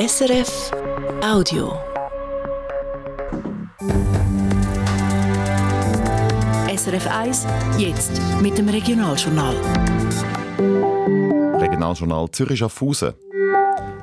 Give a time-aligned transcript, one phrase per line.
[0.00, 0.70] SRF
[1.22, 1.74] Audio.
[6.74, 7.46] SRF 1,
[7.76, 9.54] jetzt mit dem Regionaljournal.
[11.60, 13.12] Regionaljournal Zürich-Schaffhausen.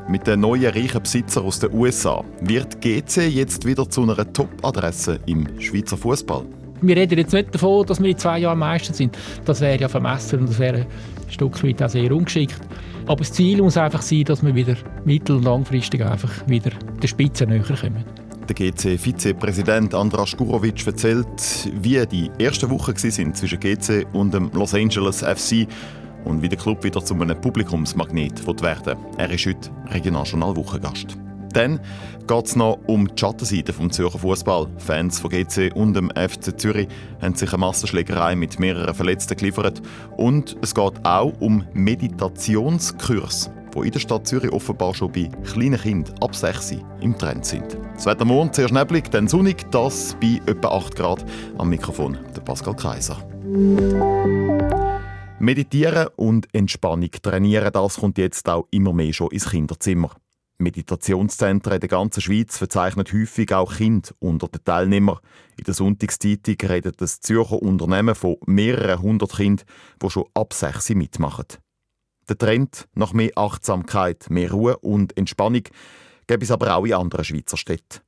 [0.08, 5.20] Mit den neuen reichen Besitzer aus den USA wird GC jetzt wieder zu einer Top-Adresse
[5.26, 6.46] im Schweizer Fußball.
[6.82, 9.18] Wir reden jetzt nicht davon, dass wir in zwei Jahren Meister sind.
[9.46, 10.88] Das wäre ja vermessen und das wäre ein
[11.32, 12.62] Stück weit auch sehr ungeschickt.
[13.08, 16.72] Aber das Ziel muss einfach sein, dass wir wieder mittel- und langfristig einfach wieder
[17.02, 18.04] der Spitze näher kommen.
[18.50, 24.74] Der GC-Vizepräsident Andras Gurovic erzählt, wie die ersten Wochen waren zwischen GC und dem Los
[24.74, 25.68] Angeles FC
[26.26, 31.18] und wie der Club wieder zu einem Publikumsmagnet werden Er ist heute Regionaljournal-Wochengast.
[31.58, 31.80] Dann
[32.28, 34.68] geht es noch um die Schattenseite des Zürcher Fußball.
[34.78, 36.88] Fans von GC und dem FC Zürich
[37.20, 39.82] haben sich eine Massenschlägerei mit mehreren Verletzten geliefert.
[40.18, 45.82] Und es geht auch um Meditationskurs, die in der Stadt Zürich offenbar schon bei kleinen
[45.82, 47.76] Kindern ab 6 im Trend sind.
[47.96, 51.26] Das morgen zuerst neblig, dann sonnig, das bei etwa 8 Grad.
[51.58, 53.18] Am Mikrofon der Pascal Kaiser.
[55.40, 60.12] Meditieren und Entspannung trainieren, das kommt jetzt auch immer mehr schon ins Kinderzimmer.
[60.60, 65.20] Meditationszentren in der ganzen Schweiz verzeichnen häufig auch Kinder unter den Teilnehmern.
[65.58, 69.68] In der Sonntagszeitung redet das Zürcher Unternehmen von mehreren hundert Kindern,
[70.02, 71.46] die schon ab sechs mitmachen.
[72.28, 75.64] Der Trend nach mehr Achtsamkeit, mehr Ruhe und Entspannung
[76.26, 78.02] gibt es aber auch in anderen Schweizer Städten.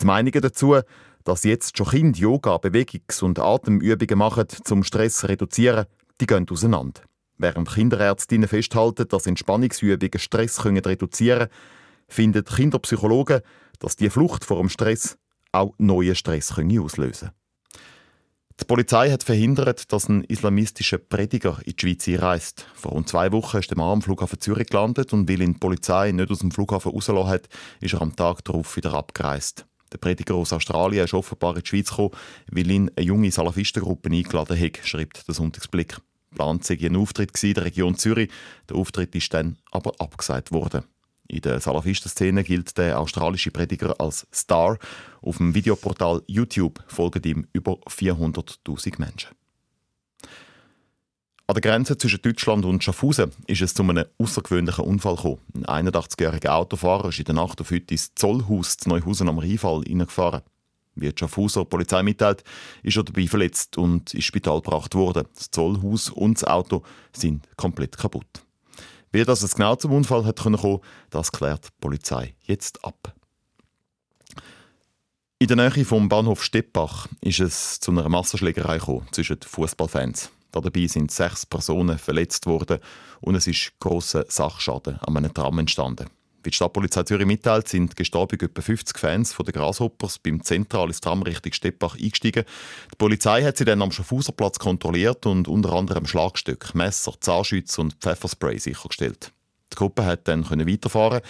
[0.00, 0.76] Die Meinungen dazu,
[1.24, 5.86] dass jetzt schon Kinder Yoga, Bewegungs- und Atemübungen machen, um Stress zu reduzieren,
[6.20, 7.02] die gehen auseinander.
[7.38, 11.50] Während Kinderärztinnen festhalten, dass Entspannungsübungen Stress können reduzieren können,
[12.08, 13.40] finden Kinderpsychologen,
[13.78, 15.18] dass die Flucht vor dem Stress
[15.52, 17.30] auch neuen Stress können auslösen
[18.60, 22.66] Die Polizei hat verhindert, dass ein islamistischer Prediger in die Schweiz einreist.
[22.74, 25.58] Vor rund zwei Wochen ist der Mann am Flughafen Zürich gelandet und weil ihn die
[25.58, 27.48] Polizei nicht aus dem Flughafen rausgelassen hat,
[27.80, 29.66] ist er am Tag darauf wieder abgereist.
[29.92, 32.10] Der Prediger aus Australien ist offenbar in die Schweiz gekommen,
[32.50, 35.98] weil ihn eine junge Salafistengruppe eingeladen hat, schreibt der Sonntagsblick.
[36.34, 38.30] Geplant sei ein Auftritt in der Region Zürich.
[38.68, 40.82] Der Auftritt ist dann aber abgesagt worden.
[41.28, 44.78] In der Salafisten-Szene gilt der australische Prediger als Star.
[45.22, 49.30] Auf dem Videoportal YouTube folgen ihm über 400.000 Menschen.
[51.46, 55.40] An der Grenze zwischen Deutschland und Schaffhausen ist es zu einem außergewöhnlichen Unfall gekommen.
[55.66, 59.82] Ein 81-jähriger Autofahrer ist in der Nacht auf heute ins Zollhaus zu Neuhausen am Rheinfall
[59.82, 60.42] hineingefahren.
[60.94, 62.44] Wie die Schaffhauser Polizei mitteilt,
[62.82, 65.26] ist er dabei verletzt und ins Spital gebracht worden.
[65.34, 66.82] Das Zollhaus und das Auto
[67.12, 68.44] sind komplett kaputt.
[69.12, 73.14] Wie das es genau zum Unfall hat kommen, das klärt die Polizei jetzt ab.
[75.38, 78.80] In der Nähe vom Bahnhof Steppach ist es zu einer Massenschlägerei
[79.10, 80.30] zwischen Fußballfans.
[80.50, 82.78] Dabei sind sechs Personen verletzt worden
[83.20, 86.06] und es ist großer Sachschaden an einem Tram entstanden.
[86.44, 90.88] Wie die Stadtpolizei Zürich mitteilt, sind gestorben etwa 50 Fans von der Grasshoppers beim Zentral
[90.88, 92.44] ins Tram Richtung Steppach eingestiegen.
[92.92, 97.94] Die Polizei hat sie dann am Schaffhauserplatz kontrolliert und unter anderem Schlagstück, Messer, Zahnschütze und
[97.94, 99.32] Pfefferspray sichergestellt.
[99.72, 101.22] Die Gruppe hat dann weiterfahren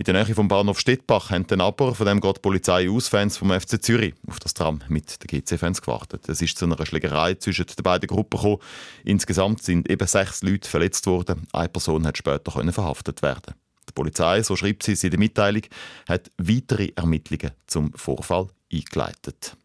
[0.00, 3.08] in der Nähe vom Bahnhof Stettbach haben dann aber, von dem geht die Polizei aus,
[3.08, 6.26] Fans vom FC Zürich auf das Tram mit den GC-Fans gewartet.
[6.26, 8.60] Es ist zu einer Schlägerei zwischen den beiden Gruppen gekommen.
[9.04, 11.46] Insgesamt sind eben sechs Leute verletzt worden.
[11.52, 13.52] Eine Person hat später verhaftet werden.
[13.90, 15.62] Die Polizei, so schreibt sie in der Mitteilung,
[16.08, 19.56] hat weitere Ermittlungen zum Vorfall eingeleitet.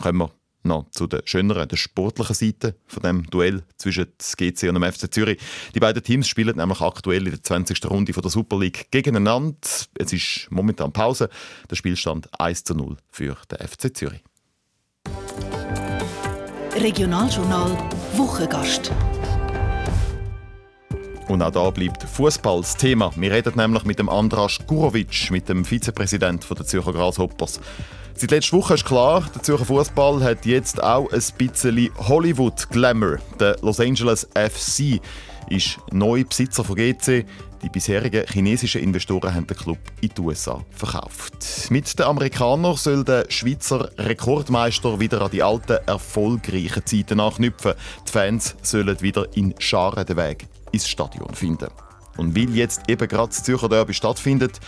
[0.00, 0.30] Kommen wir
[0.62, 5.12] noch zu der schöneren, der sportlichen Seite von dem Duell zwischen GC und dem FC
[5.12, 5.38] Zürich.
[5.74, 7.84] Die beiden Teams spielen nämlich aktuell in der 20.
[7.90, 9.56] Runde von der Super League gegeneinander.
[9.98, 11.28] Es ist momentan Pause.
[11.70, 14.24] Der Spielstand 1 zu 0 für den FC Zürich.
[16.74, 17.76] Regionaljournal
[18.14, 18.90] Wochengast.
[21.28, 23.10] Und auch da bleibt Fußball das Thema.
[23.16, 27.60] Wir reden nämlich mit dem Andras Gurovic, mit dem Vizepräsident der Zürcher Grasshoppers.
[28.14, 33.18] Seit letzter Woche ist klar, der Zürcher Fußball hat jetzt auch ein bisschen Hollywood-Glamour.
[33.40, 35.00] Der Los Angeles FC
[35.50, 37.26] ist neuer Besitzer von GC.
[37.62, 41.70] Die bisherigen chinesischen Investoren haben den Club in die USA verkauft.
[41.70, 47.74] Mit den Amerikanern soll der Schweizer Rekordmeister wieder an die alten, erfolgreichen Zeiten anknüpfen.
[48.06, 51.68] Die Fans sollen wieder in Scharen den Weg ins Stadion finden.
[52.16, 54.60] Und weil jetzt eben gerade das Zürcher Derby stattfindet,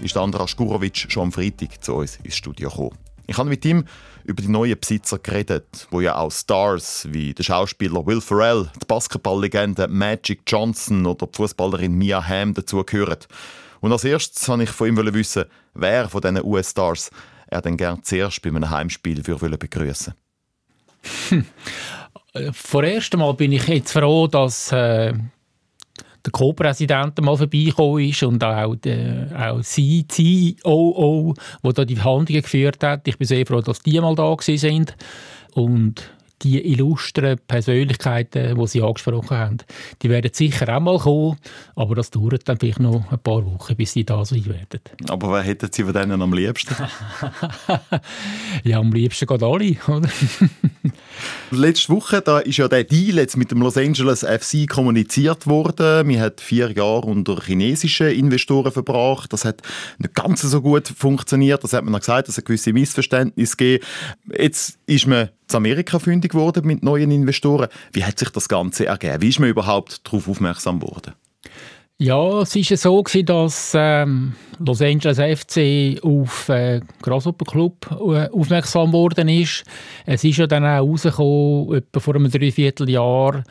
[0.00, 2.98] ist Andras Gurovic schon am Freitag zu uns ins Studio gekommen.
[3.26, 3.84] Ich habe mit ihm
[4.24, 8.86] über die neuen Besitzer geredet, wo ja auch Stars wie der Schauspieler Will Ferrell, die
[8.86, 13.18] Basketballlegende Magic Johnson oder die Fußballerin Mia Hamm dazugehören.
[13.80, 17.10] Und als erstes wollte ich von ihm wissen, wer von diesen US-Stars
[17.46, 20.14] er denn gern zuerst bei einem Heimspiel begrüßen
[21.28, 21.44] Hm.
[22.52, 25.12] Vorerst einmal bin ich jetzt froh, dass äh,
[26.24, 32.42] der Co-Präsident mal vorbeigekommen ist und auch, der, auch sie, COO, der da die Verhandlungen
[32.42, 33.06] geführt hat.
[33.06, 34.96] Ich bin sehr froh, dass die mal da sind.
[35.52, 36.10] Und
[36.42, 39.58] die illustren Persönlichkeiten, die Sie angesprochen haben,
[40.02, 41.36] die werden sicher auch mal kommen,
[41.76, 44.80] aber das dauert dann vielleicht noch ein paar Wochen, bis sie da sein werden.
[45.08, 46.74] Aber wer hätten Sie von denen am liebsten?
[48.64, 50.08] ja, am liebsten geht alle, oder?
[51.50, 56.08] Letzte Woche da ist ja der Deal jetzt mit dem Los Angeles FC kommuniziert worden.
[56.08, 59.32] Wir hat vier Jahre unter chinesischen Investoren verbracht.
[59.32, 59.62] Das hat
[59.98, 61.62] nicht ganz so gut funktioniert.
[61.62, 63.84] Das hat man gesagt, dass es gewisse Missverständnisse gegeben.
[64.36, 67.68] Jetzt ist man in Amerika fündig geworden mit neuen Investoren.
[67.92, 69.22] Wie hat sich das Ganze ergeben?
[69.22, 71.14] Wie ist man überhaupt darauf aufmerksam geworden?
[71.96, 78.92] Ja, es war so, dass ähm, Los Angeles FC auf äh, Grasshopper Club äh, aufmerksam
[78.92, 79.64] worden ist.
[80.04, 83.44] Es ist ja dann auch rausgekommen, etwa vor einem Dreivierteljahr,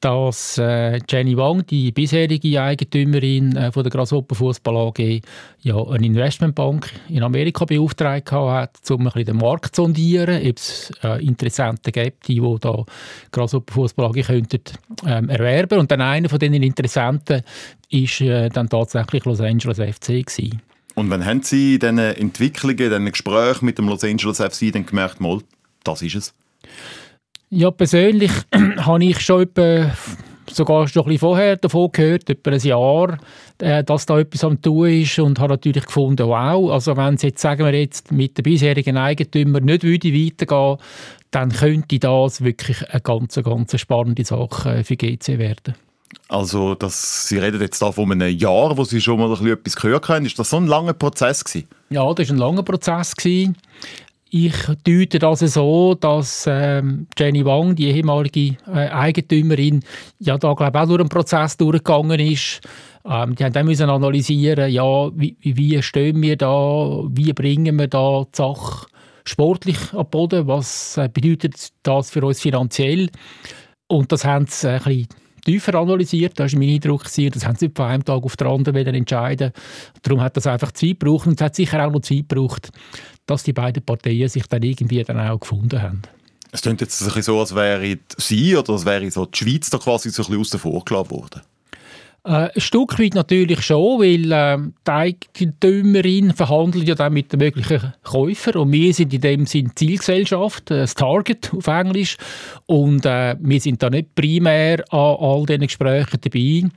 [0.00, 5.20] dass äh, Jenny Wang, die bisherige Eigentümerin äh, von der Grasshopper Fußball AG,
[5.62, 10.92] ja eine Investmentbank in Amerika beauftragt hat, um ein den Markt zu sondieren, ob es
[11.02, 12.84] äh, Interessenten gibt, die, die da
[13.32, 14.60] Grasshopper Fußball AG könnten
[15.06, 15.78] ähm, erwerben.
[15.78, 17.42] Und dann einer von diesen Interessenten
[17.90, 20.62] ist äh, dann tatsächlich Los Angeles FC gewesen.
[20.94, 24.72] Und wann haben Sie in diesen Entwicklungen, in diesen Gesprächen mit dem Los Angeles FC
[24.72, 25.40] dann gemerkt, mal,
[25.84, 26.34] das ist es?
[27.50, 28.30] Ja, persönlich
[28.76, 29.90] habe ich schon etwa,
[30.50, 33.18] sogar schon ein bisschen vorher davon gehört, etwa ein Jahr,
[33.58, 37.22] äh, dass da etwas am tun ist und habe natürlich gefunden, wow, also wenn es
[37.22, 40.76] jetzt, sagen wir jetzt, mit den bisherigen Eigentümern nicht würde weitergehen,
[41.30, 45.74] dann könnte das wirklich eine ganz, ganz spannende Sache für GC werden.
[46.28, 49.52] Also, dass Sie reden jetzt da von einem Jahr, wo Sie schon mal ein bisschen
[49.52, 50.26] etwas gehört haben.
[50.26, 51.68] Ist das so ein langer Prozess gewesen?
[51.88, 53.16] Ja, das war ein langer Prozess.
[53.16, 53.56] Gewesen.
[54.30, 54.54] Ich
[54.84, 59.82] deute das so, dass ähm, Jenny Wang, die ehemalige äh, Eigentümerin,
[60.18, 62.60] ja da glaube auch durch einen Prozess durchgegangen ist.
[63.06, 67.88] Ähm, die haben dann müssen analysieren, ja, wie, wie stehen wir da, wie bringen wir
[67.88, 68.86] da die Sache
[69.24, 73.08] sportlich an den Boden, was äh, bedeutet das für uns finanziell.
[73.86, 75.08] Und das haben sie äh, ein bisschen
[75.44, 76.38] tiefer analysiert.
[76.38, 77.04] Das war mein Eindruck.
[77.04, 79.52] Das haben sie nicht von einem Tag auf den anderen wieder entscheiden.
[80.02, 81.26] Darum hat das einfach Zeit gebraucht.
[81.26, 82.70] Und es hat sicher auch noch Zeit gebraucht,
[83.28, 86.02] dass die beiden Parteien sich dann irgendwie dann auch gefunden haben.
[86.50, 89.70] Es klingt jetzt ein bisschen so, als wäre sie oder als wäre so die Schweiz
[89.70, 91.42] da quasi so ein bisschen außen vor gelassen worden.
[92.24, 97.38] Äh, ein Stück weit natürlich schon, weil äh, die Eigentümerin verhandelt ja dann mit den
[97.38, 102.16] möglichen Käufern und wir sind in dem Sinn Zielgesellschaft, äh, das Target auf Englisch
[102.66, 106.68] und äh, wir sind da nicht primär an all diesen Gesprächen dabei.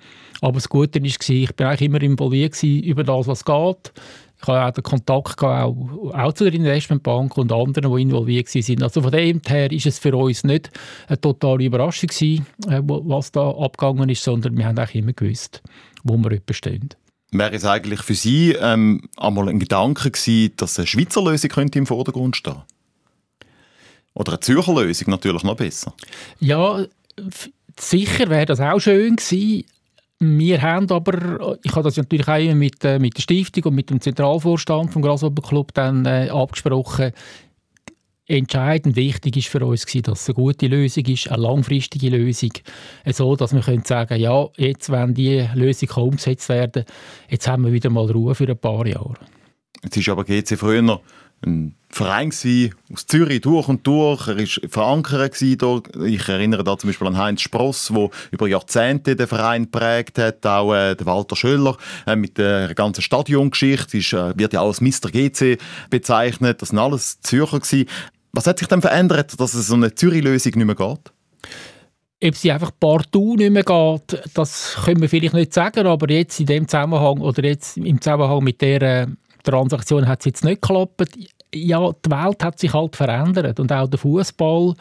[0.42, 3.94] Aber das Gute war, ich war eigentlich immer involviert über das, was geht.
[4.42, 5.76] Ich habe auch den Kontakt auch,
[6.14, 8.84] auch zu der Investmentbank und anderen, die involviert waren.
[8.84, 10.72] Also von dem her ist es für uns nicht
[11.08, 15.62] eine totale Überraschung gewesen, äh, was da abgegangen ist, sondern wir haben auch immer gewusst,
[16.04, 16.90] wo wir stehen.
[17.32, 21.80] Wäre es eigentlich für Sie ähm, einmal ein Gedanke gewesen, dass eine Schweizer Lösung könnte
[21.80, 22.62] im Vordergrund stehen
[24.14, 25.94] Oder eine Zürcher Lösung natürlich noch besser?
[26.40, 26.84] Ja,
[27.80, 29.66] sicher wäre das auch schön gewesen.
[30.24, 33.90] Wir haben aber, ich habe das natürlich auch mit, äh, mit der Stiftung und mit
[33.90, 37.12] dem Zentralvorstand vom Grasshopper Club dann äh, abgesprochen.
[38.28, 42.52] Entscheidend wichtig ist für uns gewesen, dass es eine gute Lösung ist, eine langfristige Lösung,
[43.08, 46.86] so dass wir können sagen, ja, jetzt, wenn die Lösung umgesetzt werden,
[47.28, 49.16] jetzt haben wir wieder mal Ruhe für ein paar Jahre.
[49.84, 51.02] Jetzt ist aber GC früher
[51.46, 52.32] ein Verein
[52.94, 54.28] aus Zürich durch und durch.
[54.28, 55.96] Er war verankert dort.
[55.98, 60.46] Ich erinnere da zum Beispiel an Heinz Spross, der über Jahrzehnte den Verein prägt hat.
[60.46, 64.82] Auch äh, Walter Schöller äh, mit der ganzen Stadiongeschichte ist, äh, wird ja auch als
[64.82, 65.10] Mr.
[65.12, 65.58] GC
[65.90, 66.62] bezeichnet.
[66.62, 67.88] Das sind alles Zürcher gewesen.
[68.34, 71.12] Was hat sich denn verändert, dass es so eine Zürich-Lösung nicht mehr geht?
[72.24, 76.40] Ob sie einfach partout nicht mehr geht, das können wir vielleicht nicht sagen, aber jetzt
[76.40, 79.08] in dem Zusammenhang oder jetzt im Zusammenhang mit der äh,
[79.44, 81.02] Transaktion hat es jetzt nicht geklappt.
[81.54, 84.74] Ja, die Welt hat sich halt verändert und auch der Fußball.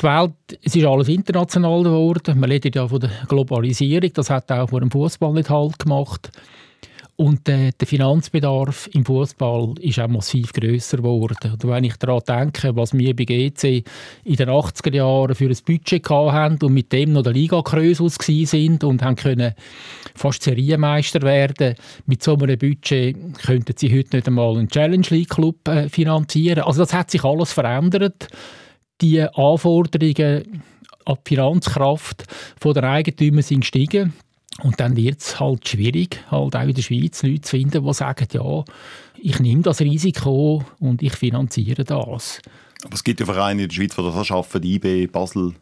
[0.00, 2.38] Die Welt, es ist alles international geworden.
[2.38, 4.10] Man redet ja von der Globalisierung.
[4.12, 6.30] Das hat auch vor dem Fußball nicht halt gemacht.
[7.16, 11.52] Und äh, der Finanzbedarf im Fußball ist auch massiv grösser geworden.
[11.52, 13.84] Und wenn ich daran denke, was wir bei GC
[14.24, 18.18] in den 80er Jahren für ein Budget hatten und mit dem noch der liga aus
[18.20, 19.54] sind und haben können
[20.14, 25.30] fast Serienmeister werden, mit so einem Budget könnten sie heute nicht einmal einen Challenge League
[25.30, 26.64] Club äh, finanzieren.
[26.64, 28.28] Also das hat sich alles verändert.
[29.00, 30.62] Die Anforderungen
[31.06, 32.24] an die Finanzkraft
[32.62, 34.12] der Eigentümer sind gestiegen.
[34.62, 37.94] Und dann wird es halt schwierig, halt auch in der Schweiz Leute zu finden, die
[37.94, 38.64] sagen, ja,
[39.18, 42.40] ich nehme das Risiko und ich finanziere das.
[42.84, 45.54] Aber es gibt ja Vereine in der Schweiz, die das schaffen, IB, Basel.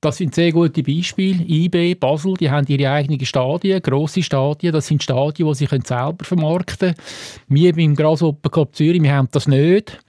[0.00, 1.44] Das sind sehr gute Beispiele.
[1.46, 4.72] IB, Basel, die haben ihre eigenen Stadien, grosse Stadien.
[4.72, 7.06] Das sind Stadien, die sie selber vermarkten können.
[7.48, 10.00] Wir beim Grasshopper Cup Zürich, wir haben das nicht.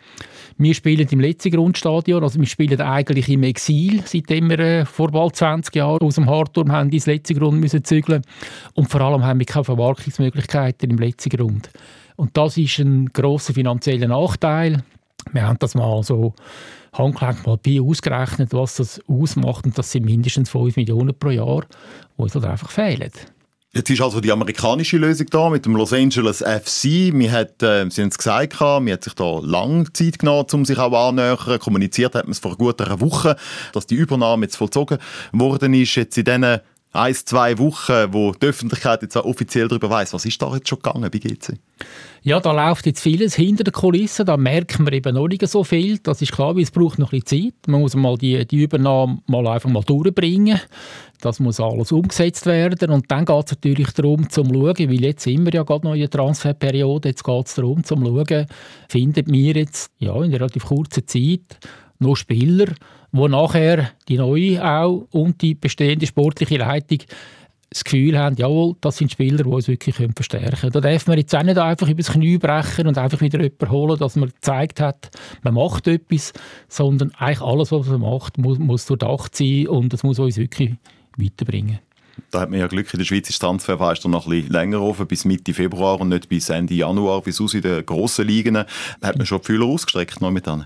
[0.57, 5.09] Wir spielen im letzten Grundstadion, also wir spielen eigentlich im Exil, seitdem wir äh, vor
[5.09, 8.21] bald 20 Jahren aus dem Hartturm haben ins letzte Grund müssen zügeln
[8.73, 11.69] und vor allem haben wir keine Vermarktungsmöglichkeiten im letzten Grund.
[12.15, 14.83] Und das ist ein großer finanzieller Nachteil.
[15.31, 16.33] Wir haben das mal so
[16.93, 19.65] handgelenkt mal bei ausgerechnet, was das ausmacht.
[19.65, 21.61] Und das sind mindestens 5 Millionen pro Jahr,
[22.17, 23.11] die uns halt einfach fehlen.
[23.73, 27.13] Jetzt ist also die amerikanische Lösung da mit dem Los Angeles FC.
[27.13, 30.65] Wir hat, äh, Sie haben es gesagt, man hat sich da lange Zeit genommen, um
[30.65, 31.57] sich auch annähern.
[31.57, 33.37] Kommuniziert hat man es vor gut einer Woche,
[33.71, 34.97] dass die Übernahme jetzt vollzogen
[35.31, 35.95] worden ist.
[35.95, 36.59] Jetzt in diesen
[36.93, 40.79] ein, zwei Wochen, wo die Öffentlichkeit jetzt offiziell darüber weiß, was ist da jetzt schon
[40.79, 41.57] gegangen bei GC?
[42.21, 45.63] Ja, da läuft jetzt vieles hinter den Kulissen, da merken wir eben noch nicht so
[45.63, 45.97] viel.
[45.99, 47.67] Das ist klar, weil es braucht noch ein bisschen Zeit.
[47.67, 50.59] Man muss mal die, die Übernahme mal einfach mal durchbringen.
[51.21, 55.23] Das muss alles umgesetzt werden und dann geht es natürlich darum, zu schauen, weil jetzt
[55.23, 58.47] sind wir ja gerade noch in der Transferperiode, jetzt geht es darum, zu schauen,
[58.89, 61.59] finden wir jetzt ja, in relativ kurzer Zeit
[61.99, 62.65] noch Spieler,
[63.11, 66.99] wo nachher die neue auch und die bestehende sportliche Leitung
[67.71, 70.73] das Gefühl haben, jawohl, das sind Spieler, die uns wirklich verstärken können.
[70.73, 73.97] Da darf man jetzt auch nicht einfach übers Knie brechen und einfach wieder jemanden holen,
[73.97, 75.09] dass man gezeigt hat,
[75.41, 76.33] man macht etwas,
[76.67, 80.75] sondern eigentlich alles, was man macht, muss, muss durchdacht sein und es muss uns wirklich
[81.15, 81.79] weiterbringen.
[82.29, 84.81] Da hat man ja Glück, in der Schweiz ist das Transferfenster noch ein bisschen länger
[84.81, 88.53] offen, bis Mitte Februar und nicht bis Ende Januar, bis aus in den grossen Ligen.
[88.55, 88.67] Da
[89.01, 90.65] hat man schon Fühler ausgestreckt noch mit denen.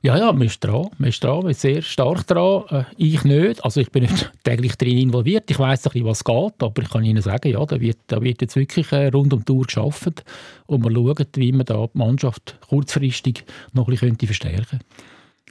[0.00, 0.88] Ja, ja, man ist dran.
[0.98, 2.64] Man ist dran, man ist sehr stark dran.
[2.70, 3.64] Äh, ich nicht.
[3.64, 5.50] Also ich bin nicht täglich drin involviert.
[5.50, 8.22] Ich weiß ein bisschen, was geht, aber ich kann Ihnen sagen, ja, da wird, da
[8.22, 10.24] wird jetzt wirklich äh, rund um die Uhr gearbeitet
[10.66, 14.84] und wir schauen, wie man da die Mannschaft kurzfristig noch ein bisschen verstärken könnte.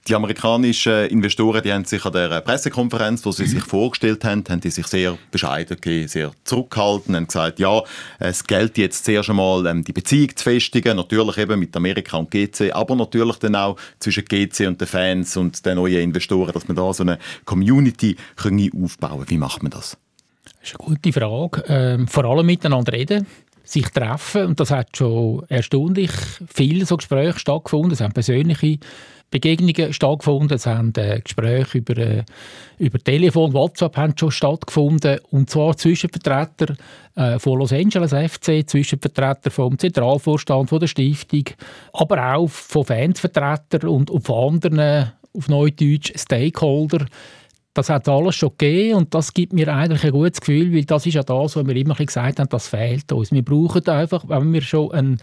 [0.07, 4.61] Die amerikanischen Investoren die haben sich an der Pressekonferenz, wo sie sich vorgestellt haben, haben
[4.61, 7.81] die sich sehr bescheiden gegeben, sehr zurückgehalten, haben gesagt, ja,
[8.19, 12.31] es gilt jetzt zuerst einmal ähm, die Beziehung zu festigen, natürlich eben mit Amerika und
[12.31, 16.67] GC, aber natürlich dann auch zwischen GC und den Fans und den neuen Investoren, dass
[16.69, 19.29] man da so eine Community aufbauen können.
[19.29, 19.97] Wie macht man das?
[20.61, 21.63] Das ist eine gute Frage.
[21.67, 23.27] Ähm, vor allem miteinander reden
[23.67, 26.11] sich treffen und das hat schon erstaunlich
[26.47, 27.91] viele so Gespräche stattgefunden.
[27.91, 28.79] Es haben persönliche
[29.29, 30.55] Begegnungen stattgefunden.
[30.55, 32.23] Es haben äh, Gespräche über, äh,
[32.77, 35.19] über Telefon, WhatsApp haben schon stattgefunden.
[35.31, 36.77] Und zwar zwischen Vertretern
[37.15, 41.43] äh, von Los Angeles FC, zwischen Vertretern vom Zentralvorstand von der Stiftung,
[41.93, 47.05] aber auch von Fansvertretern und, und von anderen, auf Neudeutsch, Stakeholder.
[47.73, 51.05] Das hat alles schon gegeben und das gibt mir eigentlich ein gutes Gefühl, weil das
[51.05, 53.31] ist ja das, was wir immer gesagt haben, das fehlt uns.
[53.31, 55.21] Wir brauchen einfach, wenn wir schon einen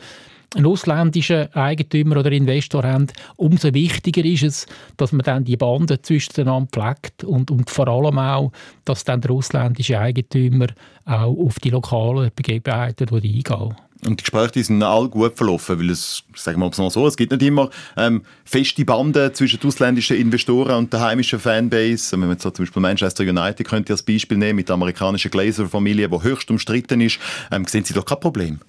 [0.55, 6.01] einen ausländischen Eigentümer oder Investor haben, umso wichtiger ist es, dass man dann die Bande
[6.01, 8.53] zwischeneinander pflegt und, und vor allem auch,
[8.85, 10.67] dass dann der ausländische Eigentümer
[11.05, 13.75] auch auf die lokalen Begebenheiten eingehen
[14.07, 17.17] und die Gespräche die sind alle gut verlaufen, weil es, sagen wir mal so, es
[17.17, 22.13] gibt nicht immer ähm, feste Banden zwischen ausländischen Investoren und der heimischen Fanbase.
[22.13, 26.09] Wenn man so zum Beispiel Manchester United könnte als Beispiel nehmen, mit der amerikanischen Glazer-Familie,
[26.09, 27.19] die höchst umstritten ist,
[27.51, 28.61] ähm, sehen Sie doch kein Problem?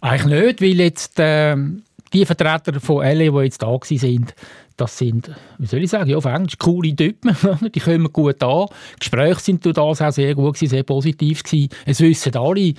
[0.00, 1.56] Eigentlich nicht, weil jetzt äh,
[2.12, 4.34] die Vertreter von LA, die jetzt da sind,
[4.76, 7.36] das sind, wie soll ich sagen, ja, auf Englisch coole Typen,
[7.74, 8.66] die kommen gut an.
[8.98, 11.68] Gespräche sind durch das auch sehr gut gewesen, sehr positiv gewesen.
[11.86, 12.74] Es wissen alle,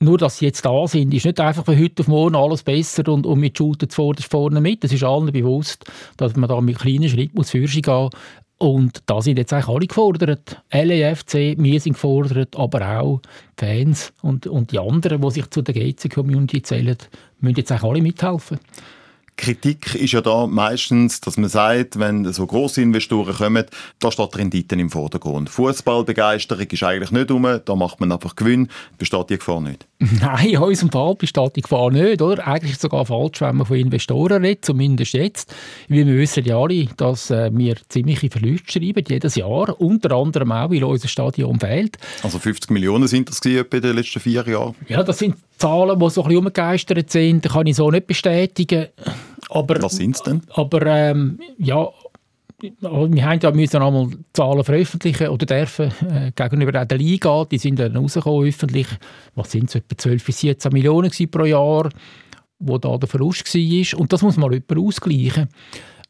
[0.00, 3.08] nur dass sie jetzt da sind, ist nicht einfach von heute auf morgen alles besser
[3.08, 4.84] und, und mit Schulter vorne mit.
[4.84, 5.84] Es ist allen bewusst,
[6.16, 8.10] dass man da mit kleinen Schritten muss gehen
[8.58, 10.62] und da sind jetzt eigentlich alle gefordert.
[10.72, 13.20] LAFC, wir sind gefordert, aber auch
[13.56, 16.96] Fans und, und die anderen, die sich zu der GC-Community zählen,
[17.40, 18.58] müssen jetzt eigentlich alle mithelfen.
[19.36, 23.64] Kritik ist ja da meistens, dass man sagt, wenn so große Investoren kommen,
[24.00, 25.48] da steht Renditen im Vordergrund.
[25.48, 28.68] Fußballbegeisterung ist eigentlich nicht um, da macht man einfach Gewinn.
[28.98, 29.86] Besteht die Gefahr nicht?
[30.20, 32.22] Nein, in unserem Fall Gefahr nicht.
[32.22, 32.46] Oder?
[32.46, 35.52] Eigentlich ist es sogar falsch, wenn man von Investoren redet, zumindest jetzt.
[35.88, 40.70] Wir wissen ja alle, dass äh, wir ziemliche Verluste schreiben, jedes Jahr, unter anderem auch,
[40.70, 41.96] weil unser Stadion fehlt.
[42.22, 44.76] Also 50 Millionen sind das in den letzten vier Jahren?
[44.88, 48.86] Ja, das sind Zahlen, die so ein bisschen umgegeistert sind, kann ich so nicht bestätigen.
[49.50, 50.42] Aber, Was sind es denn?
[50.50, 51.88] Aber ähm, ja,
[52.60, 57.44] wir haben ja müssen einmal Zahlen veröffentlichen oder dürfen äh, gegenüber der Liga.
[57.44, 58.88] Die sind dann rausgekommen öffentlich.
[59.36, 59.76] Was sind es?
[59.76, 61.88] Etwa 12 bis 17 Millionen pro Jahr,
[62.58, 64.00] wo da der Verlust war.
[64.00, 65.48] Und das muss mal jemand ausgleichen.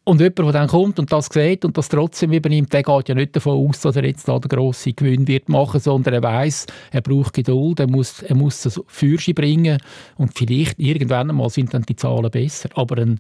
[0.05, 3.15] Und jemand, der dann kommt und das sieht und das trotzdem übernimmt, der geht ja
[3.15, 6.65] nicht davon aus, dass er jetzt da den grossen Gewinn wird machen, sondern er weiß,
[6.93, 9.77] er braucht Geduld, er muss, er muss das Fürche bringen
[10.17, 12.71] und vielleicht irgendwann einmal sind dann die Zahlen besser.
[12.75, 13.19] Aber ein,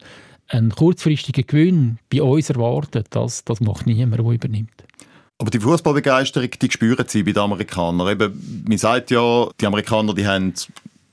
[0.48, 4.84] ein kurzfristiger Gewinn bei uns erwartet, das, das macht niemand, der übernimmt.
[5.38, 8.08] Aber die Fußballbegeisterung, die spüren sie bei den Amerikanern.
[8.08, 10.52] Eben, man sagt ja, die Amerikaner, die haben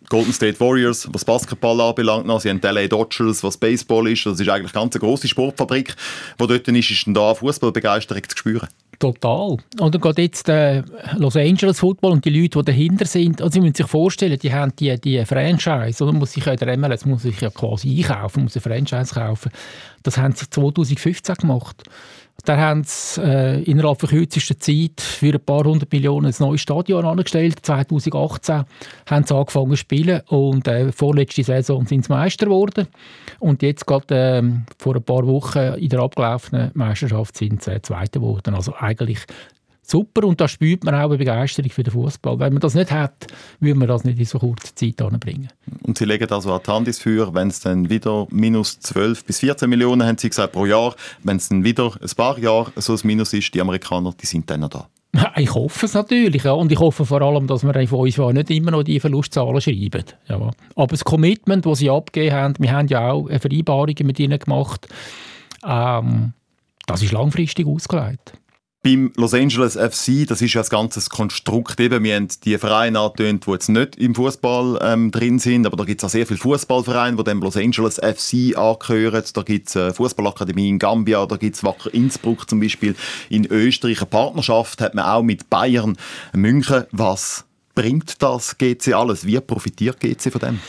[0.10, 4.26] Golden State Warriors, was Basketball anbelangt, sie haben die LA Dodgers, was Baseball ist.
[4.26, 5.96] Das ist eigentlich eine ganz grosse Sportfabrik,
[6.40, 8.68] die dort ist, ist da Fußballbegeisterung zu spüren.
[9.00, 9.58] Total.
[9.80, 10.84] Und dann geht jetzt der
[11.18, 14.54] Los Angeles Football und die Leute, die dahinter sind, also Sie müssen sich vorstellen, die
[14.54, 18.44] haben die, die Franchise, oder muss sich ja der MLS muss sich ja quasi einkaufen,
[18.44, 19.52] muss eine Franchise kaufen.
[20.04, 21.84] Das haben sie 2015 gemacht.
[22.44, 26.62] Da haben sie äh, innerhalb der kürzesten Zeit für ein paar hundert Millionen ein neues
[26.62, 27.60] Stadion angestellt.
[27.62, 28.66] 2018
[29.10, 32.88] haben sie angefangen zu spielen und äh, vorletzte Saison sind sie Meister geworden.
[33.40, 34.44] Und jetzt gerade äh,
[34.78, 38.54] vor ein paar Wochen in der abgelaufenen Meisterschaft sind sie äh, Zweiter geworden.
[38.54, 39.20] Also eigentlich
[39.90, 42.40] super und da spürt man auch eine Begeisterung für den Fußball.
[42.40, 43.28] Wenn man das nicht hat,
[43.60, 45.50] würde man das nicht in so kurzer Zeit anbringen.
[45.84, 49.40] Und Sie legen also an die Hand für, wenn es dann wieder minus 12 bis
[49.40, 52.94] 14 Millionen, haben Sie gesagt, pro Jahr, wenn es dann wieder ein paar Jahre so
[52.94, 54.88] ein Minus ist, die Amerikaner, die sind dann noch da.
[55.38, 56.52] Ich hoffe es natürlich, ja.
[56.52, 60.04] Und ich hoffe vor allem, dass wir von uns nicht immer noch die Verlustzahlen schreiben.
[60.28, 60.52] Ja.
[60.76, 64.88] Aber das Commitment, das sie abgegeben haben, wir haben ja auch Vereinbarungen mit ihnen gemacht,
[65.66, 66.34] ähm,
[66.86, 68.34] das ist langfristig ausgelegt.
[68.86, 71.80] Beim Los Angeles FC, das ist ja ein ganzes Konstrukt.
[71.80, 75.76] Eben, wir haben die Vereine angetönt, die jetzt nicht im Fußball ähm, drin sind, aber
[75.76, 79.24] da gibt es auch sehr viele Fußballvereine, die dem Los Angeles FC angehören.
[79.34, 82.96] Da gibt es eine Fußballakademie in Gambia, da gibt es Wacker Innsbruck zum Beispiel.
[83.30, 85.98] In Österreich eine Partnerschaft hat man auch mit Bayern
[86.34, 86.84] München.
[86.92, 89.26] Was bringt das GC alles?
[89.26, 90.60] Wie profitiert GC von dem?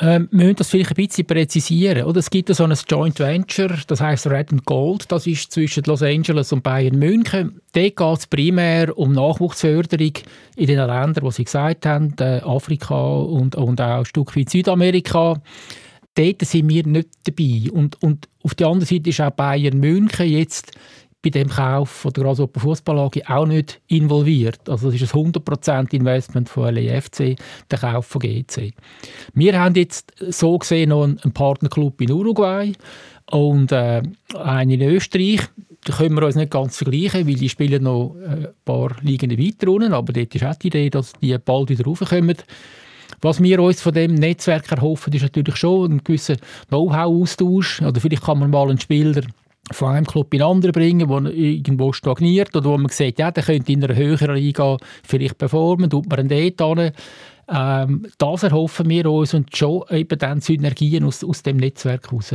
[0.00, 2.04] Ähm, wir müssen das vielleicht ein bisschen präzisieren.
[2.04, 2.20] Oder?
[2.20, 6.02] Es gibt so ein Joint Venture, das heißt Red and Gold, das ist zwischen Los
[6.02, 7.60] Angeles und Bayern München.
[7.72, 10.12] Dort geht es primär um Nachwuchsförderung
[10.56, 14.48] in den Ländern, die Sie gesagt haben, äh, Afrika und, und auch ein Stück weit
[14.48, 15.42] Südamerika.
[16.14, 17.70] Dort sind wir nicht dabei.
[17.70, 20.72] Und, und auf der anderen Seite ist auch Bayern München jetzt
[21.22, 24.68] bei dem Kauf von der Grasshopper Fußball AG auch nicht involviert.
[24.68, 27.36] Also das ist ein 100% Investment von LAFC,
[27.70, 28.72] der Kauf von GC.
[29.34, 32.72] Wir haben jetzt so gesehen noch einen Partnerclub in Uruguay
[33.30, 34.02] und äh,
[34.34, 35.40] einen in Österreich.
[35.84, 39.70] Da können wir uns nicht ganz vergleichen, weil die spielen noch ein paar Ligen weiter
[39.70, 42.36] unten, aber dort ist auch die Idee, dass die bald wieder raufkommen.
[43.20, 46.36] Was wir uns von dem Netzwerk erhoffen, ist natürlich schon ein gewisser
[46.68, 47.82] Know-how-Austausch.
[47.82, 49.22] Oder vielleicht kann man mal einen Spieler
[49.72, 53.30] von einem Club in den anderen bringen, der irgendwo stagniert oder wo man sieht, ja,
[53.30, 56.92] der könnte in einer höheren Liga vielleicht performen, tut man einen dort hin.
[57.48, 62.34] Ähm, das erhoffen wir uns und schon eben dann Synergien aus, aus dem Netzwerk heraus.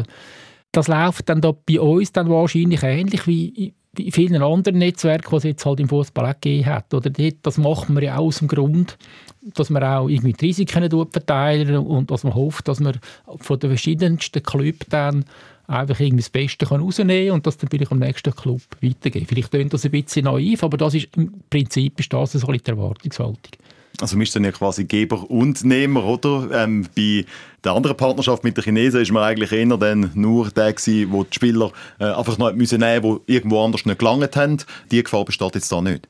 [0.71, 5.35] Das läuft dann da bei uns dann wahrscheinlich ähnlich wie in vielen anderen Netzwerken, die
[5.37, 6.93] es jetzt halt im Fußball auch gegeben hat.
[6.93, 8.97] Oder das machen wir ja auch aus dem Grund,
[9.41, 12.99] dass man auch irgendwie die Risiken verteilen und dass man hofft, dass man
[13.37, 15.25] von den verschiedensten Clubs dann
[15.67, 19.25] einfach irgendwie das Beste kann rausnehmen und das dann vielleicht am nächsten Club weitergeben.
[19.27, 22.61] Vielleicht klingt das ein bisschen naiv, aber das ist, im Prinzip ist das so die
[22.65, 23.51] Erwartungshaltung.
[23.99, 26.49] Also man ist dann ja quasi Geber und Nehmer, oder?
[26.51, 27.25] Ähm, bei
[27.63, 31.23] der anderen Partnerschaft mit den Chinesen ist man eigentlich eher dann nur der gewesen, wo
[31.23, 34.57] die Spieler äh, einfach noch müssen nehmen, die irgendwo anders nicht gelangt haben.
[34.91, 36.07] Die Gefahr besteht jetzt da nicht.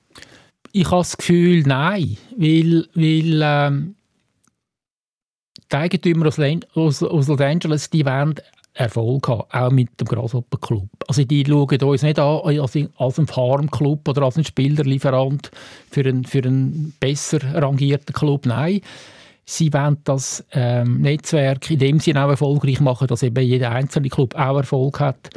[0.74, 3.96] Ich habe das Gefühl, nein, weil, weil ähm,
[5.72, 8.36] die Eigentümer aus, aus, aus Los Angeles, die wollen
[8.78, 10.90] Erfolg haben, auch mit dem Grasshopper Club.
[11.08, 15.52] Also die schauen uns nicht an als, als einen Farmclub oder als einen Spielerlieferant
[15.90, 18.46] für einen, für einen besser rangierten Club.
[18.46, 18.82] Nein,
[19.46, 24.10] sie wollen das ähm, Netzwerk in dem Sinne auch erfolgreich machen, dass eben jeder einzelne
[24.10, 25.30] Club auch Erfolg hat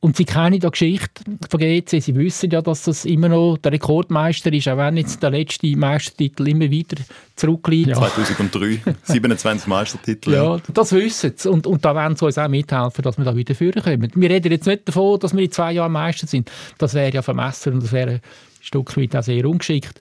[0.00, 2.00] und sie kennen die Geschichte von GC.
[2.00, 5.74] Sie wissen ja, dass das immer noch der Rekordmeister ist, auch wenn jetzt der letzte
[5.76, 6.96] Meistertitel immer wieder
[7.34, 7.88] zurückliegt.
[7.88, 7.96] Ja.
[7.96, 10.32] 2003, 27 Meistertitel.
[10.32, 11.50] Ja, das wissen sie.
[11.50, 14.12] Und, und da werden sie uns auch mithelfen, dass wir da wieder führen können.
[14.14, 16.50] Wir reden jetzt nicht davon, dass wir in zwei Jahren Meister sind.
[16.78, 18.20] Das wäre ja vermessen und das wäre ein
[18.60, 20.00] Stück weit auch sehr ungeschickt.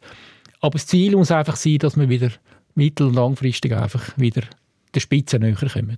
[0.59, 2.31] Aber das Ziel muss einfach sein, dass wir wieder
[2.75, 4.41] mittel- und langfristig einfach wieder
[4.93, 5.97] der Spitze näher kommen.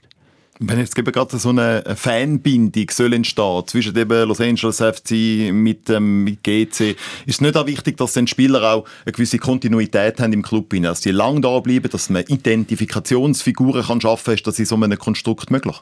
[0.60, 6.38] Wenn jetzt gerade so eine Fanbindung soll entstehen zwischen eben Los Angeles FC mit, ähm,
[6.42, 10.42] GC, ist es nicht auch wichtig, dass die Spieler auch eine gewisse Kontinuität haben im
[10.42, 14.76] Club, dass sie lang da bleiben, dass man Identifikationsfiguren kann schaffen ist das in so
[14.76, 15.76] einem Konstrukt möglich?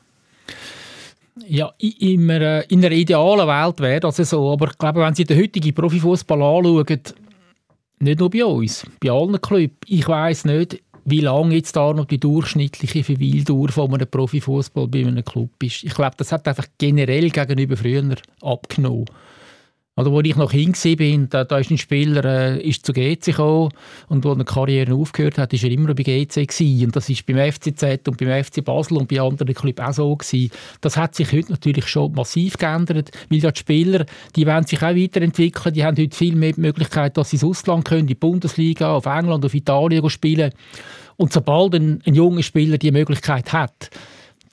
[1.47, 5.25] Ja, in einer, in einer idealen Welt wäre das so, aber ich glaube, wenn Sie
[5.25, 6.85] den heutigen Profifußball anschauen,
[7.99, 12.05] nicht nur bei uns, bei allen Clubs, ich weiß nicht, wie lange jetzt da noch
[12.05, 15.83] die durchschnittliche Verweildauer von einem Profifußball bei einem Club ist.
[15.83, 19.05] Ich glaube, das hat einfach generell gegenüber früher abgenommen.
[19.97, 23.27] Also, wo ich noch hingesehen bin, da, da ist ein Spieler äh, ist zu GC
[23.27, 23.69] gekommen
[24.09, 26.85] und wo eine Karriere aufgehört hat, ist er immer bei GC gewesen.
[26.87, 30.15] Und das ist beim FCZ und beim FC Basel und bei anderen Clubs auch so
[30.17, 30.51] gewesen.
[30.81, 34.05] Das hat sich heute natürlich schon massiv geändert, weil ja die Spieler,
[34.35, 37.85] die wollen sich auch weiterentwickeln, die haben heute viel mehr Möglichkeit, dass sie ins Ausland
[37.85, 40.51] können, in die Bundesliga, auf England, auf Italien spielen.
[41.15, 43.89] Und sobald ein, ein junger Spieler die Möglichkeit hat,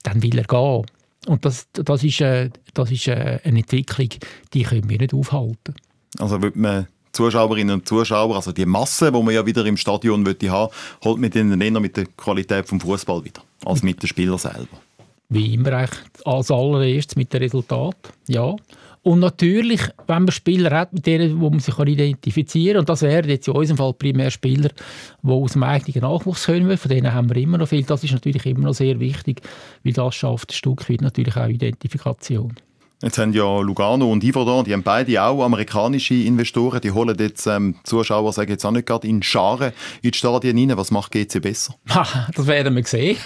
[0.04, 0.86] dann will er gehen.
[1.26, 4.08] Und das, das ist, äh, das ist äh, eine Entwicklung,
[4.52, 5.74] die können wir nicht aufhalten.
[6.18, 10.14] Also wird man Zuschauerinnen und Zuschauer, also die Masse, die man ja wieder im Stadion
[10.14, 10.50] haben möchte,
[11.04, 14.80] holt mit ihnen eher mit der Qualität vom Fußball wieder, als mit den Spielern selber.
[15.28, 17.96] Wie immer eigentlich als allererstes mit dem Resultat,
[18.28, 18.56] ja.
[19.02, 23.02] Und natürlich, wenn man Spieler hat, mit denen wo man sich identifizieren kann, und das
[23.02, 24.70] wären jetzt in unserem Fall primär Spieler,
[25.22, 28.12] die aus dem eigenen Nachwuchs kommen, von denen haben wir immer noch viel, das ist
[28.12, 29.42] natürlich immer noch sehr wichtig,
[29.82, 32.54] weil das schafft ein Stück weit natürlich auch Identifikation.
[33.02, 37.48] Jetzt haben ja Lugano und Yverdon, die haben beide auch amerikanische Investoren, die holen jetzt
[37.48, 40.76] ähm, Zuschauer, sagen jetzt auch nicht gerade in Scharen in die Stadien rein.
[40.78, 41.74] Was macht GC besser?
[42.34, 43.16] das werden wir sehen.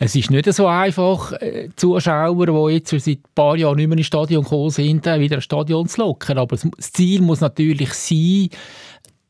[0.00, 3.96] Es ist nicht so einfach, äh, Zuschauer, die jetzt seit ein paar Jahren nicht mehr
[3.96, 6.38] ins Stadion gekommen sind, äh, wieder ins Stadion zu locken.
[6.38, 8.48] Aber das Ziel muss natürlich sein,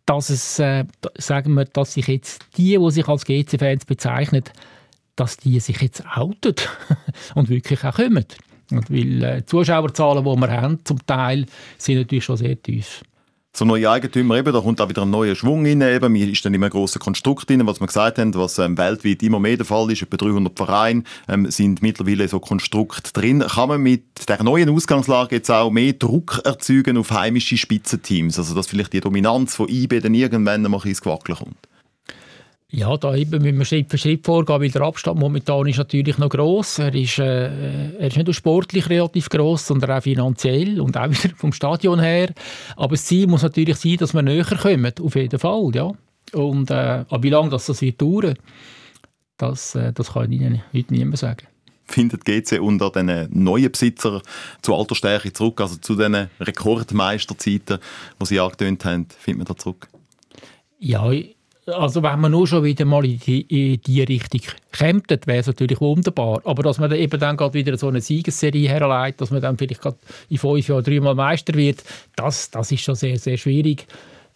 [0.06, 0.84] dass es, äh,
[1.18, 4.44] sagen wir, dass sich jetzt die, die sich als GC-Fans bezeichnen,
[5.16, 6.54] dass die sich jetzt outen
[7.34, 8.24] und wirklich auch kommen.
[8.88, 11.46] Weil äh, die Zuschauerzahlen, die wir haben, zum Teil,
[11.78, 13.02] sind natürlich schon sehr tief.
[13.54, 15.82] So neue Eigentümer eben, da kommt auch wieder ein neuer Schwung rein.
[15.82, 19.22] Eben, ist dann immer ein grosser Konstrukt rein, was wir gesagt haben, was ähm, weltweit
[19.22, 20.00] immer mehr der Fall ist.
[20.00, 23.40] Etwa 300 Vereine ähm, sind mittlerweile so Konstrukt drin.
[23.40, 28.38] Kann man mit der neuen Ausgangslage jetzt auch mehr Druck erzeugen auf heimische Spitzenteams?
[28.38, 31.68] Also, dass vielleicht die Dominanz von IB dann irgendwann mal ins Gewackeln kommt?
[32.74, 36.16] Ja, da eben müssen wir Schritt für Schritt vorgehen, weil der Abstand momentan ist natürlich
[36.16, 36.78] noch gross.
[36.78, 41.10] Er ist, äh, er ist nicht nur sportlich relativ gross, sondern auch finanziell und auch
[41.10, 42.32] wieder vom Stadion her.
[42.76, 45.92] Aber das Ziel muss natürlich sein, dass wir näher kommen, auf jeden Fall, ja.
[46.32, 48.38] Und äh, wie lange das, das wird dauern,
[49.36, 51.46] das, äh, das kann ich Ihnen heute niemand sagen
[51.84, 54.22] findet GC unter den neuen Besitzer
[54.62, 57.80] zu alter Stärke zurück, also zu den Rekordmeisterzeiten,
[58.18, 59.88] die Sie angetönt haben, findet man da zurück?
[60.78, 61.10] Ja,
[61.66, 64.40] also wenn man nur schon wieder mal in die, in die Richtung
[64.76, 66.40] kommt, wäre es natürlich wunderbar.
[66.44, 69.56] Aber dass man dann eben dann gerade wieder so eine Siegesserie herleitet, dass man dann
[69.56, 69.98] vielleicht gerade
[70.28, 71.84] in fünf Jahren dreimal Meister wird,
[72.16, 73.86] das, das ist schon sehr, sehr schwierig.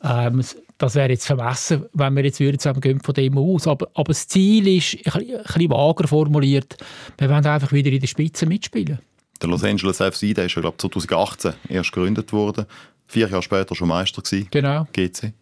[0.03, 0.43] Ähm,
[0.79, 3.67] das wäre jetzt vermessen, wenn wir jetzt würden sagen, gehen von dem aus.
[3.67, 6.77] Aber, aber das Ziel ist ein, ein bisschen vager formuliert.
[7.19, 8.99] Wir wollen einfach wieder in der Spitze mitspielen.
[9.41, 12.67] Der Los Angeles FC, der ist ja glaube 2018 erst gegründet worden.
[13.07, 14.49] Vier Jahre später schon Meister gewesen.
[14.51, 14.87] Genau.
[14.93, 15.33] GC.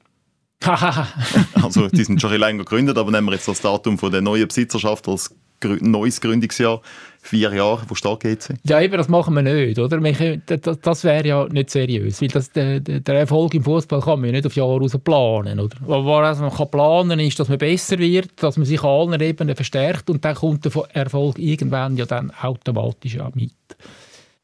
[1.62, 4.22] also die sind schon ein länger gegründet, aber nehmen wir jetzt das Datum von der
[4.22, 5.34] neuen Besitzerschaft als
[5.80, 6.80] neues Gründungsjahr,
[7.22, 8.54] vier Jahre, wo steht GC?
[8.64, 9.98] Ja, eben, das machen wir nicht, oder?
[9.98, 14.32] Das, wäre ja nicht seriös, weil das, der, der Erfolg im Fußball kann man ja
[14.32, 15.76] nicht auf Jahre raus planen, oder?
[15.80, 19.56] Was man kann planen ist, dass man besser wird, dass man sich an allen Ebenen
[19.56, 23.52] verstärkt und dann kommt der Erfolg irgendwann ja dann automatisch auch mit.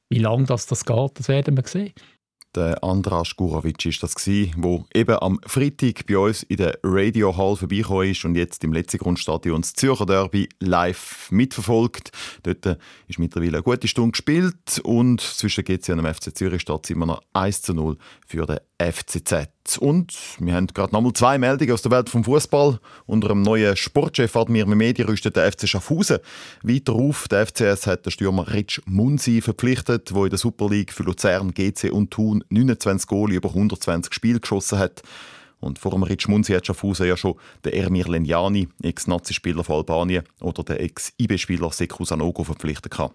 [0.08, 1.92] Wie lange das, das geht, das werden wir sehen.
[2.56, 7.54] Der Andras Gurovic ist das der eben am Freitag bei uns in der Radio Hall
[7.54, 12.10] vorbeigekommen ist und jetzt im letzten Grundstadion das Zürcher Derby live mitverfolgt.
[12.42, 16.80] Dort ist mittlerweile eine gute Stunde gespielt und zwischen GC und dem FC Zürich steht
[16.84, 19.78] es immer noch 1 zu 0 für den FCZ.
[19.78, 22.80] Und wir haben gerade nochmal zwei Meldungen aus der Welt vom Fußball.
[23.04, 26.18] Unter dem neuen Sportchef Admir Mehmedi rüstet der FC Schaffhausen
[26.62, 27.28] weiter auf.
[27.28, 31.52] Der FCS hat den Stürmer Rich Munsi verpflichtet, der in der Super League für Luzern,
[31.52, 35.02] GC und Thun 29 Goal über 120 Spiele geschossen hat.
[35.60, 37.34] Und vor dem Rich Munsi hat Schaffhausen ja schon
[37.66, 42.92] den Ermir Lenjani, Ex-Nazi-Spieler von Albanien, oder den Ex-IB-Spieler Sekou Sanogo verpflichtet.
[42.92, 43.14] Gehabt.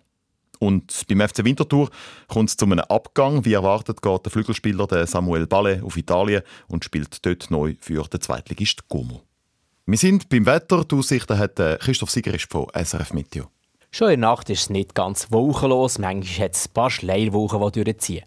[0.59, 1.89] Und beim FC Winterthur
[2.27, 3.45] kommt es zu einem Abgang.
[3.45, 8.21] Wie erwartet geht der Flügelspieler Samuel Balle auf Italien und spielt dort neu für den
[8.21, 9.21] Zweitligist Como.
[9.85, 10.83] Wir sind beim Wetter.
[10.83, 13.45] Die Aussichten hat äh, Christoph Sigerist von SRF Meteo.
[13.91, 15.99] Schon in der Nacht ist es nicht ganz wolkenlos.
[15.99, 18.25] Manchmal hat es ein paar Schleierwolken, die durchziehen.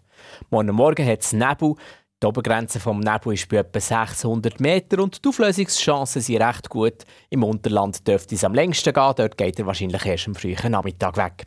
[0.49, 1.75] Morgen Morgen hat es Nebel.
[2.21, 7.05] Die Obergrenze des Nebels ist bei etwa 600 Meter und die Auflösungschancen sind recht gut.
[7.29, 9.13] Im Unterland dürfte es am längsten gehen.
[9.15, 11.45] Dort geht er wahrscheinlich erst am frühen Nachmittag weg.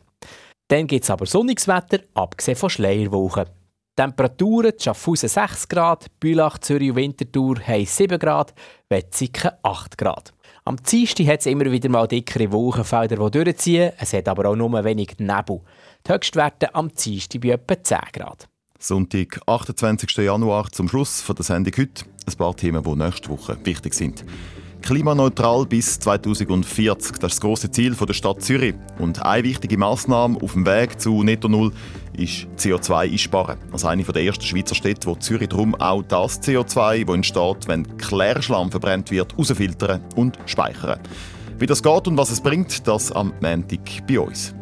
[0.67, 3.45] Dann gibt es aber sonniges Wetter, abgesehen von Schleierwochen.
[3.95, 8.53] Temperaturen Schaffhausen 6 Grad, Bülach, Zürich und Winterthur haben 7 Grad,
[8.89, 10.33] Wetzikon 8 Grad.
[10.65, 13.91] Am Dienstag hat es immer wieder mal dickere Wolkenfelder, die durchziehen.
[13.99, 15.61] Es hat aber auch nur wenig Nebel.
[16.07, 18.47] Die Höchstwerte am Dienstag bei etwa 10 Grad.
[18.79, 20.17] Sonntag, 28.
[20.17, 22.05] Januar, zum Schluss von der Sendung heute.
[22.25, 24.25] Ein paar Themen, die nächste Woche wichtig sind.
[24.83, 27.13] Klimaneutral bis 2040.
[27.13, 28.75] Das ist das große Ziel der Stadt Zürich.
[28.99, 31.71] Und eine wichtige Maßnahme auf dem Weg zu Netto Null
[32.17, 33.57] ist CO2 einsparen.
[33.71, 37.97] Als eine der ersten Schweizer Städte, wo Zürich darum auch das CO2, das entsteht, wenn
[37.97, 40.99] Klärschlamm verbrennt wird, rausfiltern und speichern.
[41.57, 44.53] Wie das geht und was es bringt, das am Montag bei uns.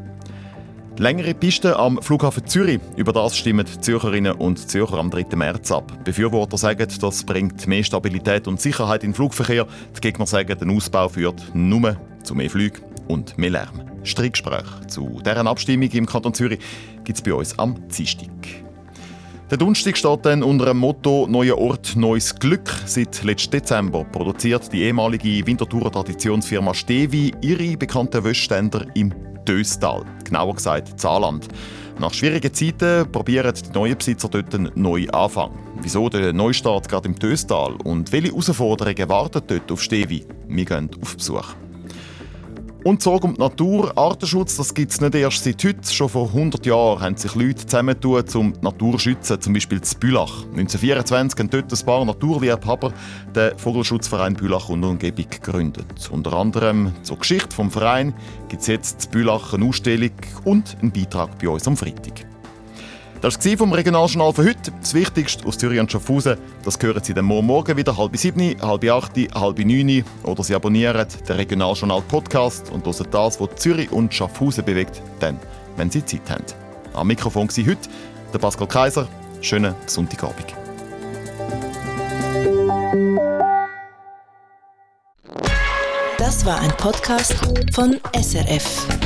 [0.98, 2.80] Längere Pisten am Flughafen Zürich.
[2.98, 5.36] Über das stimmen die Zürcherinnen und Zürcher am 3.
[5.36, 5.92] März ab.
[6.04, 9.66] Befürworter sagen, das bringt mehr Stabilität und Sicherheit im Flugverkehr.
[9.96, 13.82] Die Gegner sagen, der Ausbau führt nur zu mehr Flügen und mehr Lärm.
[14.04, 16.60] Streitgespräche zu deren Abstimmung im Kanton Zürich
[17.04, 18.28] gibt es bei uns am Dienstag.
[19.50, 22.70] Der Donnerstag steht dann unter dem Motto «Neuer Ort, neues Glück».
[22.86, 29.14] Seit letztem Dezember produziert die ehemalige Winterthurer Traditionsfirma Stevi ihre bekannten Wäschständer im
[29.46, 31.48] Döstal, genauer gesagt Zaaland.
[32.00, 35.52] Nach schwierigen Zeiten probieren die neuen Besitzer dort einen neuen Anfang.
[35.82, 40.26] Wieso der Neustart gerade im Döstal und welche Herausforderungen warten dort auf Stevi?
[40.48, 41.54] Wir gehen auf Besuch.
[42.84, 45.94] Und Sorge um die Natur, Artenschutz, das gibt es nicht erst seit heute.
[45.94, 49.78] Schon vor 100 Jahren haben sich Leute zusammentun, um die Natur zu schützen, zum Beispiel
[49.78, 50.46] in Bülach.
[50.46, 52.92] 1924 haben dort ein paar Naturliebhaber
[53.36, 56.10] den Vogelschutzverein Bülach und Umgebung gegründet.
[56.12, 58.16] Unter anderem zur Geschichte des Vereins
[58.50, 60.12] gibt es jetzt in Bülach eine Ausstellung
[60.44, 62.31] und einen Beitrag bei uns am Freitag.
[63.22, 64.72] Das war vom Regionaljournal für heute.
[64.82, 68.84] Das Wichtigste aus Zürich und Schaffhausen, das hören Sie dann morgen wieder, halb sieben, halb
[68.90, 70.04] acht, halb neun.
[70.24, 75.40] Oder Sie abonnieren den Regionaljournal Podcast und hören das, was Zürich und Schaffhausen bewegt, dann,
[75.78, 76.44] wenn Sie Zeit haben.
[76.94, 77.90] Am Mikrofon war heute
[78.34, 79.08] der Pascal Kaiser.
[79.42, 80.56] Schönen Sonntagabend.
[86.18, 87.36] Das war ein Podcast
[87.72, 89.01] von SRF.